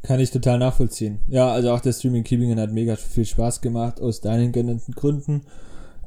[0.03, 1.21] Kann ich total nachvollziehen.
[1.29, 5.43] Ja, also auch der Streaming Keepingen hat mega viel Spaß gemacht, aus deinen genannten Gründen.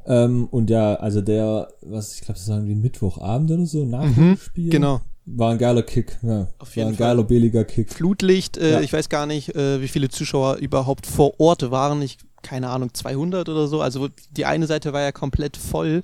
[0.06, 4.04] Ähm, und ja, also der, was ich glaube, das war wie Mittwochabend oder so, nach
[4.04, 4.70] mhm, dem Spiel.
[4.70, 5.00] Genau.
[5.26, 6.48] War ein geiler Kick, ja.
[6.58, 7.06] Auf jeden war ein Fall.
[7.08, 7.90] geiler, billiger Kick.
[7.90, 8.80] Flutlicht, äh, ja.
[8.80, 12.02] ich weiß gar nicht, äh, wie viele Zuschauer überhaupt vor Ort waren.
[12.02, 13.80] Ich, keine Ahnung, 200 oder so.
[13.80, 16.02] Also die eine Seite war ja komplett voll.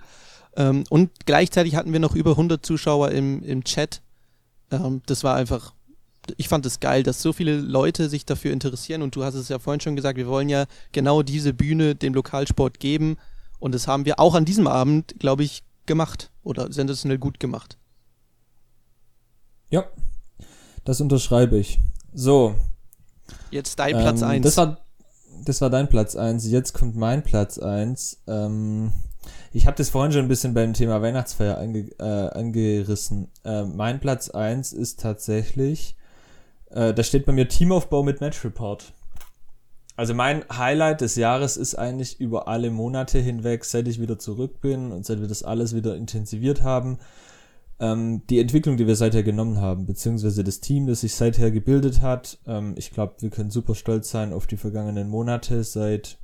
[0.56, 4.02] Ähm, und gleichzeitig hatten wir noch über 100 Zuschauer im, im Chat.
[4.72, 5.74] Ähm, das war einfach,
[6.36, 9.02] ich fand es geil, dass so viele Leute sich dafür interessieren.
[9.02, 12.14] Und du hast es ja vorhin schon gesagt, wir wollen ja genau diese Bühne dem
[12.14, 13.16] Lokalsport geben.
[13.60, 17.76] Und das haben wir auch an diesem Abend, glaube ich, gemacht oder sensationell gut gemacht.
[19.70, 19.84] Ja,
[20.84, 21.78] das unterschreibe ich.
[22.12, 22.56] So.
[23.50, 24.36] Jetzt dein Platz 1.
[24.36, 24.78] Ähm, das war,
[25.44, 26.46] das war dein Platz 1.
[26.48, 28.22] Jetzt kommt mein Platz 1.
[28.26, 28.92] Ähm,
[29.52, 33.28] ich habe das vorhin schon ein bisschen beim Thema Weihnachtsfeier ange, äh, angerissen.
[33.44, 35.96] Äh, mein Platz 1 ist tatsächlich,
[36.70, 38.92] äh, da steht bei mir Teamaufbau mit Match Report.
[39.96, 44.60] Also mein Highlight des Jahres ist eigentlich über alle Monate hinweg, seit ich wieder zurück
[44.60, 46.98] bin und seit wir das alles wieder intensiviert haben,
[47.80, 52.02] ähm, die Entwicklung, die wir seither genommen haben, beziehungsweise das Team, das sich seither gebildet
[52.02, 52.38] hat.
[52.46, 56.18] Ähm, ich glaube, wir können super stolz sein auf die vergangenen Monate seit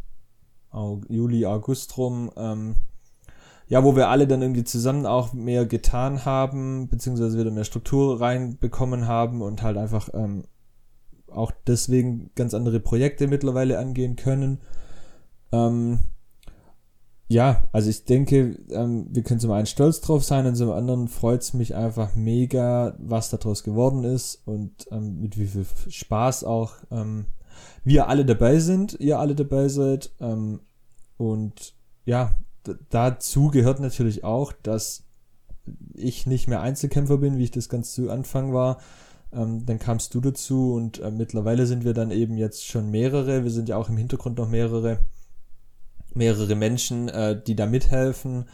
[1.09, 2.31] Juli, August rum.
[2.37, 2.75] Ähm,
[3.69, 8.21] ja, wo wir alle dann irgendwie zusammen auch mehr getan haben, beziehungsweise wieder mehr Struktur
[8.21, 10.45] reinbekommen haben und halt einfach ähm,
[11.29, 14.61] auch deswegen ganz andere Projekte mittlerweile angehen können.
[15.51, 16.01] Ähm,
[17.29, 21.09] ja, also ich denke, ähm, wir können zum einen stolz drauf sein und zum anderen
[21.09, 26.45] freut es mich einfach mega, was daraus geworden ist und ähm, mit wie viel Spaß
[26.45, 27.27] auch ähm,
[27.83, 30.13] wir alle dabei sind, ihr alle dabei seid.
[30.21, 30.61] Ähm,
[31.17, 32.37] und ja,
[32.91, 35.05] dazu gehört natürlich auch, dass
[35.95, 38.79] ich nicht mehr Einzelkämpfer bin, wie ich das ganz zu Anfang war.
[39.33, 43.43] Ähm, dann kamst du dazu und äh, mittlerweile sind wir dann eben jetzt schon mehrere.
[43.43, 45.01] Wir sind ja auch im Hintergrund noch mehrere,
[46.17, 48.47] mehrere Menschen, äh, die da mithelfen.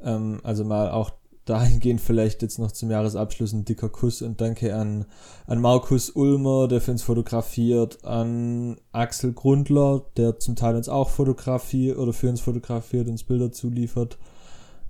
[0.00, 1.10] Ähm, also mal auch
[1.46, 5.06] dahingehend vielleicht jetzt noch zum Jahresabschluss ein dicker Kuss und danke an,
[5.46, 11.08] an Markus Ulmer, der für uns fotografiert, an Axel Grundler, der zum Teil uns auch
[11.08, 14.18] fotografiert oder für uns fotografiert, uns Bilder zuliefert,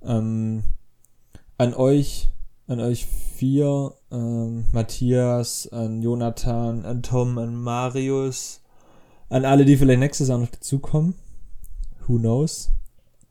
[0.01, 0.63] ähm,
[1.59, 2.29] an euch,
[2.65, 8.61] an euch vier, ähm, Matthias, an Jonathan, an Tom, an Marius,
[9.29, 11.13] an alle, die vielleicht nächstes Jahr noch dazukommen.
[12.07, 12.71] Who knows?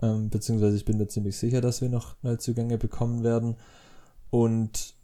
[0.03, 3.57] Ähm, beziehungsweise ich bin mir ziemlich sicher, dass wir noch Neuzugänge bekommen werden.
[4.31, 4.95] Und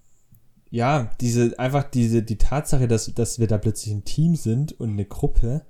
[0.70, 4.90] ja, diese, einfach diese, die Tatsache, dass, dass wir da plötzlich ein Team sind und
[4.90, 5.62] eine Gruppe,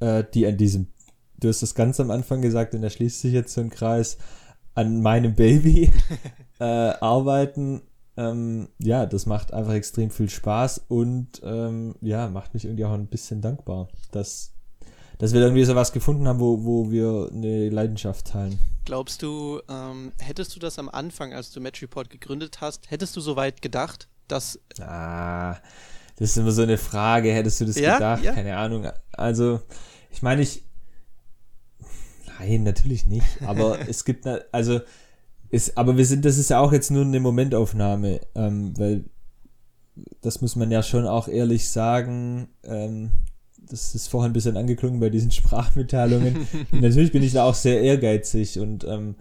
[0.00, 0.88] äh, die an diesem,
[1.38, 4.18] du hast das ganz am Anfang gesagt, und da schließt sich jetzt so ein Kreis,
[4.74, 5.90] an meinem Baby
[6.60, 7.82] äh, arbeiten,
[8.16, 12.92] ähm, ja, das macht einfach extrem viel Spaß und ähm, ja, macht mich irgendwie auch
[12.92, 14.52] ein bisschen dankbar, dass
[15.22, 18.58] dass wir irgendwie so was gefunden haben, wo, wo wir eine Leidenschaft teilen.
[18.84, 23.16] Glaubst du, ähm, hättest du das am Anfang, als du Match Report gegründet hast, hättest
[23.16, 24.58] du so weit gedacht, dass.
[24.80, 25.58] Ah,
[26.16, 27.94] das ist immer so eine Frage, hättest du das ja?
[27.94, 28.24] gedacht?
[28.24, 28.32] Ja?
[28.32, 28.90] Keine Ahnung.
[29.12, 29.60] Also,
[30.10, 30.64] ich meine, ich.
[32.40, 33.42] Nein, natürlich nicht.
[33.46, 34.80] Aber es gibt, also,
[35.50, 39.04] ist, aber wir sind, das ist ja auch jetzt nur eine Momentaufnahme, ähm, weil
[40.20, 42.48] das muss man ja schon auch ehrlich sagen.
[42.64, 43.12] Ähm,
[43.68, 46.46] das ist vorhin ein bisschen angeklungen bei diesen Sprachmitteilungen.
[46.72, 49.16] natürlich bin ich da auch sehr ehrgeizig und ähm,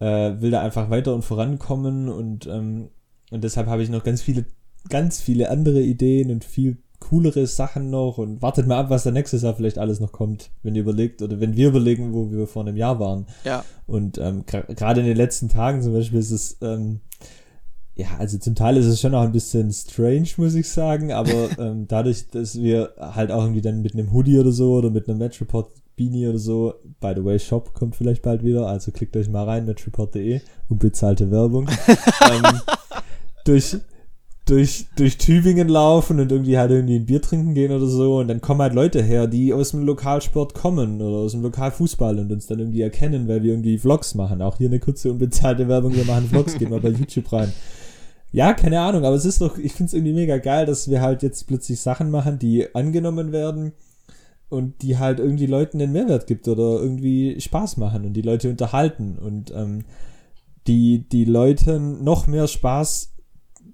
[0.00, 2.90] äh, will da einfach weiter und vorankommen und, ähm,
[3.30, 4.44] und deshalb habe ich noch ganz viele,
[4.88, 9.10] ganz viele andere Ideen und viel coolere Sachen noch und wartet mal ab, was da
[9.10, 12.46] nächstes Jahr vielleicht alles noch kommt, wenn ihr überlegt oder wenn wir überlegen, wo wir
[12.46, 13.26] vor einem Jahr waren.
[13.44, 13.64] Ja.
[13.86, 17.00] Und ähm, gerade in den letzten Tagen zum Beispiel ist es ähm,
[17.98, 21.48] ja, also zum Teil ist es schon auch ein bisschen strange, muss ich sagen, aber
[21.58, 25.08] ähm, dadurch, dass wir halt auch irgendwie dann mit einem Hoodie oder so oder mit
[25.08, 28.92] einem Match Report Beanie oder so, by the way, Shop kommt vielleicht bald wieder, also
[28.92, 31.68] klickt euch mal rein, matchreport.de, unbezahlte Werbung,
[32.30, 32.60] ähm,
[33.44, 33.78] durch,
[34.46, 38.18] durch, durch Tübingen laufen und irgendwie halt irgendwie ein Bier trinken gehen oder so.
[38.18, 42.20] Und dann kommen halt Leute her, die aus dem Lokalsport kommen oder aus dem Lokalfußball
[42.20, 44.40] und uns dann irgendwie erkennen, weil wir irgendwie Vlogs machen.
[44.40, 47.52] Auch hier eine kurze unbezahlte Werbung, wir machen Vlogs, gehen mal bei YouTube rein.
[48.30, 51.00] Ja, keine Ahnung, aber es ist doch, ich finde es irgendwie mega geil, dass wir
[51.00, 53.72] halt jetzt plötzlich Sachen machen, die angenommen werden
[54.50, 58.50] und die halt irgendwie Leuten den Mehrwert gibt oder irgendwie Spaß machen und die Leute
[58.50, 59.84] unterhalten und ähm,
[60.66, 63.14] die, die Leute noch mehr Spaß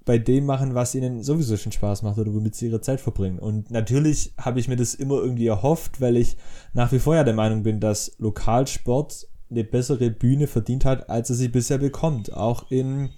[0.05, 3.39] bei dem machen, was ihnen sowieso schon Spaß macht oder womit sie ihre Zeit verbringen.
[3.39, 6.37] Und natürlich habe ich mir das immer irgendwie erhofft, weil ich
[6.73, 11.29] nach wie vor ja der Meinung bin, dass Lokalsport eine bessere Bühne verdient hat, als
[11.29, 13.09] er sie bisher bekommt, auch in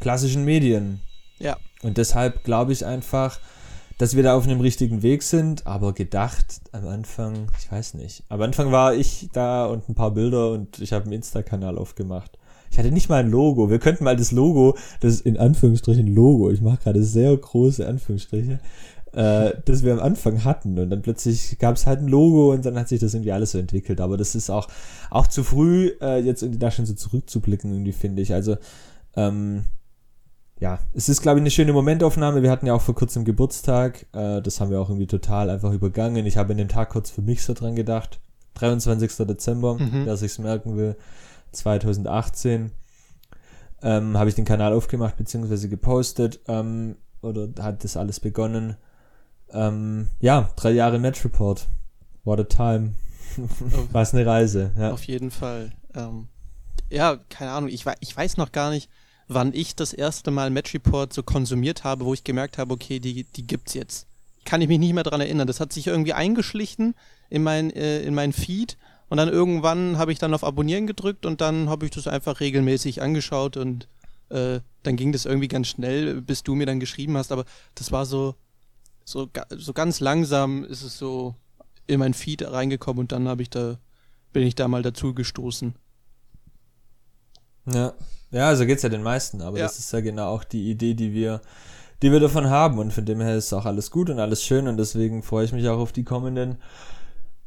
[0.00, 1.00] klassischen Medien.
[1.38, 1.56] Ja.
[1.82, 3.38] Und deshalb glaube ich einfach,
[3.98, 8.22] dass wir da auf einem richtigen Weg sind, aber gedacht am Anfang, ich weiß nicht.
[8.28, 12.38] Am Anfang war ich da und ein paar Bilder und ich habe einen Insta-Kanal aufgemacht.
[12.70, 13.70] Ich hatte nicht mal ein Logo.
[13.70, 17.86] Wir könnten mal das Logo, das ist in Anführungsstrichen Logo, ich mache gerade sehr große
[17.86, 18.60] Anführungsstriche,
[19.12, 20.78] äh, das wir am Anfang hatten.
[20.78, 23.52] Und dann plötzlich gab es halt ein Logo und dann hat sich das irgendwie alles
[23.52, 24.00] so entwickelt.
[24.00, 24.68] Aber das ist auch,
[25.10, 28.32] auch zu früh, äh, jetzt irgendwie da schon so zurückzublicken, irgendwie, finde ich.
[28.32, 28.58] Also,
[29.16, 29.64] ähm,
[30.60, 32.42] ja, es ist, glaube ich, eine schöne Momentaufnahme.
[32.42, 34.06] Wir hatten ja auch vor kurzem Geburtstag.
[34.12, 36.26] Äh, das haben wir auch irgendwie total einfach übergangen.
[36.26, 38.18] Ich habe in dem Tag kurz für mich so dran gedacht.
[38.54, 39.26] 23.
[39.26, 40.04] Dezember, mhm.
[40.04, 40.96] wer sich's merken will.
[41.52, 42.72] 2018
[43.82, 45.68] ähm, habe ich den Kanal aufgemacht bzw.
[45.68, 48.76] gepostet ähm, oder hat das alles begonnen.
[49.52, 51.68] Ähm, ja, drei Jahre Match Report.
[52.24, 52.94] What a time.
[53.92, 54.72] Was eine Reise.
[54.76, 54.92] Ja.
[54.92, 55.70] Auf jeden Fall.
[55.94, 56.26] Ähm,
[56.90, 57.70] ja, keine Ahnung.
[57.70, 58.90] Ich, ich weiß noch gar nicht,
[59.28, 62.98] wann ich das erste Mal Match Report so konsumiert habe, wo ich gemerkt habe, okay,
[62.98, 64.06] die, die gibt's jetzt.
[64.44, 65.46] Kann ich mich nicht mehr dran erinnern.
[65.46, 66.94] Das hat sich irgendwie eingeschlichen
[67.28, 71.26] in mein, äh, in mein Feed und dann irgendwann habe ich dann auf Abonnieren gedrückt
[71.26, 73.88] und dann habe ich das einfach regelmäßig angeschaut und
[74.30, 77.32] äh, dann ging das irgendwie ganz schnell, bis du mir dann geschrieben hast.
[77.32, 78.34] Aber das war so,
[79.04, 81.34] so, so ganz langsam ist es so
[81.86, 83.78] in mein Feed reingekommen und dann habe ich da,
[84.32, 85.74] bin ich da mal dazu gestoßen.
[87.72, 87.92] Ja,
[88.30, 89.64] ja, so geht's ja den meisten, aber ja.
[89.64, 91.40] das ist ja genau auch die Idee, die wir,
[92.02, 94.68] die wir davon haben und von dem her ist auch alles gut und alles schön
[94.68, 96.58] und deswegen freue ich mich auch auf die kommenden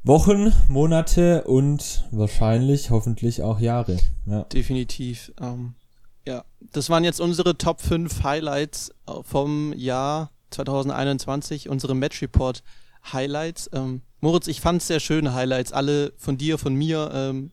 [0.04, 3.98] Wochen, Monate und wahrscheinlich, hoffentlich auch Jahre.
[4.26, 4.44] Ja.
[4.46, 5.32] Definitiv.
[5.40, 5.76] Ähm,
[6.26, 12.64] ja, das waren jetzt unsere Top 5 Highlights äh, vom Jahr 2021, unsere Match Report
[13.14, 13.70] Highlights.
[13.74, 17.12] Ähm, Moritz, ich fand sehr schöne Highlights, alle von dir, von mir.
[17.14, 17.52] Ähm,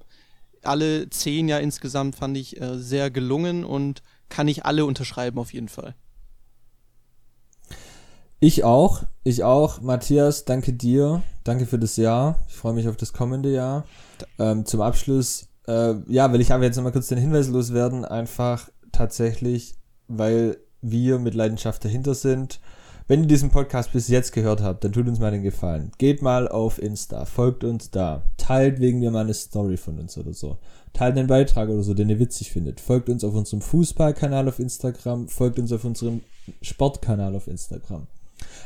[0.63, 5.53] alle zehn ja insgesamt fand ich äh, sehr gelungen und kann ich alle unterschreiben auf
[5.53, 5.95] jeden Fall.
[8.41, 9.81] Ich auch, ich auch.
[9.81, 12.39] Matthias, danke dir, danke für das Jahr.
[12.49, 13.85] Ich freue mich auf das kommende Jahr.
[14.39, 18.69] Ähm, zum Abschluss, äh, ja, will ich aber jetzt nochmal kurz den Hinweis loswerden, einfach
[18.93, 19.75] tatsächlich,
[20.07, 22.61] weil wir mit Leidenschaft dahinter sind.
[23.09, 25.91] Wenn ihr diesen Podcast bis jetzt gehört habt, dann tut uns mal den Gefallen.
[25.99, 30.17] Geht mal auf Insta, folgt uns da, teilt wegen mir mal eine Story von uns
[30.17, 30.57] oder so.
[30.95, 32.81] Teilt einen Beitrag oder so, den ihr witzig findet.
[32.81, 36.23] Folgt uns auf unserem Fußballkanal auf Instagram, folgt uns auf unserem
[36.63, 38.07] Sportkanal auf Instagram.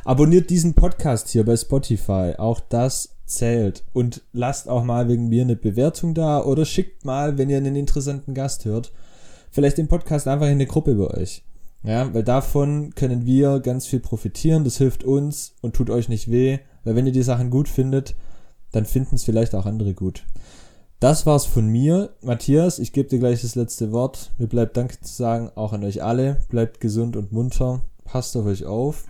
[0.04, 2.34] Abonniert diesen Podcast hier bei Spotify.
[2.38, 3.82] Auch das zählt.
[3.92, 7.74] Und lasst auch mal wegen mir eine Bewertung da oder schickt mal, wenn ihr einen
[7.74, 8.92] interessanten Gast hört,
[9.50, 11.42] vielleicht den Podcast einfach in eine Gruppe bei euch.
[11.82, 14.62] Ja, weil davon können wir ganz viel profitieren.
[14.62, 16.58] Das hilft uns und tut euch nicht weh.
[16.84, 18.14] Weil wenn ihr die Sachen gut findet,
[18.72, 20.24] dann finden es vielleicht auch andere gut.
[21.00, 22.10] Das war's von mir.
[22.22, 24.30] Matthias, ich gebe dir gleich das letzte Wort.
[24.38, 26.40] Mir bleibt Danke zu sagen, auch an euch alle.
[26.48, 27.82] Bleibt gesund und munter.
[28.04, 29.06] Passt auf euch auf.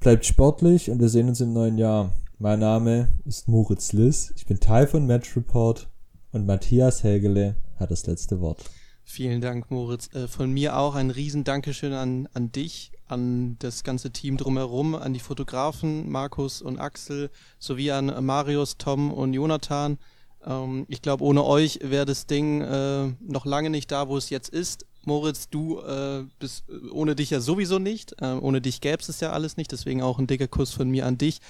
[0.00, 2.12] Bleibt sportlich und wir sehen uns im neuen Jahr.
[2.38, 5.88] Mein Name ist Moritz Liss, ich bin Teil von Match Report
[6.32, 8.64] und Matthias Hägele hat das letzte Wort.
[9.04, 10.12] Vielen Dank, Moritz.
[10.14, 14.94] Äh, von mir auch ein riesen Dankeschön an, an dich, an das ganze Team drumherum,
[14.94, 19.98] an die Fotografen Markus und Axel, sowie an Marius, Tom und Jonathan.
[20.46, 24.30] Ähm, ich glaube, ohne euch wäre das Ding äh, noch lange nicht da, wo es
[24.30, 24.86] jetzt ist.
[25.04, 28.14] Moritz, du äh, bist äh, ohne dich ja sowieso nicht.
[28.20, 29.72] Äh, ohne dich gäbe es ja alles nicht.
[29.72, 31.40] Deswegen auch ein dicker Kuss von mir an dich.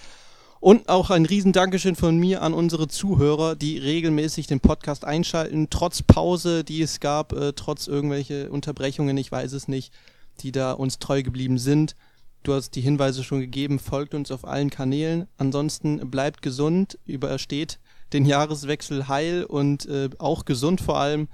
[0.60, 5.68] Und auch ein riesen Dankeschön von mir an unsere Zuhörer, die regelmäßig den Podcast einschalten,
[5.68, 9.92] trotz Pause, die es gab, äh, trotz irgendwelche Unterbrechungen, ich weiß es nicht,
[10.40, 11.96] die da uns treu geblieben sind.
[12.42, 15.26] Du hast die Hinweise schon gegeben, folgt uns auf allen Kanälen.
[15.38, 17.78] Ansonsten bleibt gesund, übersteht
[18.12, 21.28] den Jahreswechsel heil und äh, auch gesund vor allem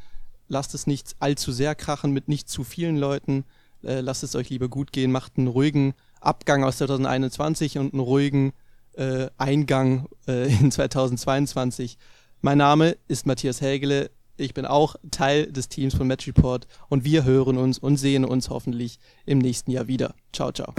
[0.50, 3.44] lasst es nicht allzu sehr krachen mit nicht zu vielen Leuten.
[3.82, 8.00] Äh, lasst es euch lieber gut gehen, macht einen ruhigen Abgang aus 2021 und einen
[8.00, 8.52] ruhigen
[8.94, 11.96] äh, Eingang äh, in 2022.
[12.42, 14.10] Mein Name ist Matthias Hägele.
[14.40, 18.24] Ich bin auch Teil des Teams von Match Report und wir hören uns und sehen
[18.24, 20.14] uns hoffentlich im nächsten Jahr wieder.
[20.32, 20.74] Ciao, ciao.